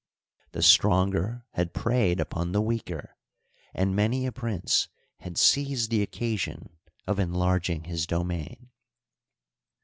The 0.53 0.63
stronger 0.63 1.45
had 1.51 1.75
preyed 1.75 2.19
upon 2.19 2.53
the 2.53 2.61
weaker, 2.63 3.17
and 3.75 3.95
many 3.95 4.25
a 4.25 4.31
prince 4.31 4.87
had 5.19 5.37
seized 5.37 5.91
the 5.91 6.01
occasion 6.01 6.71
of 7.05 7.19
enlarging 7.19 7.83
his 7.83 8.07
domain. 8.07 8.71